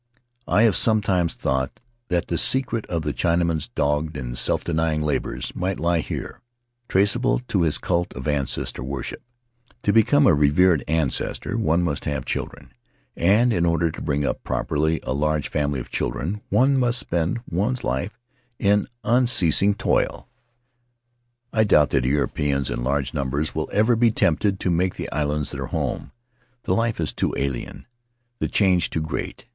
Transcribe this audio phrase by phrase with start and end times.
[0.47, 5.03] I have sometimes thought that the secret of the China man's dogged and self denying
[5.03, 6.41] labors might lie here—
[6.89, 9.21] traceable to his cult of ancestor worship:
[9.83, 12.71] to become a revered ancestor one must have children,
[13.15, 17.39] and in order to bring up properly a large family of children one must spend
[17.47, 18.17] one's life
[18.57, 20.01] in unceasing toil.
[20.01, 24.09] In the Valley of Vaitia I doubt that Europeans in large numbers will ever be
[24.09, 26.11] tempted to make the islands their home;
[26.63, 27.85] the life is too alien,
[28.39, 29.45] the change too great.